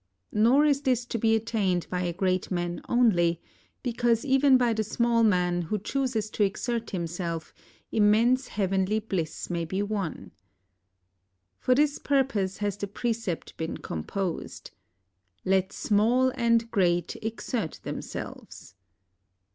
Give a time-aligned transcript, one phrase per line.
[0.33, 3.39] Nor is this to be at tained by a great man only,
[3.83, 7.53] because even by the small man who chooses to exert himself
[7.91, 10.31] immense heavenly bliss may be won.
[11.59, 14.71] For this purpose has the precept been composed:—"
[15.45, 18.73] Let small and great exert themselves."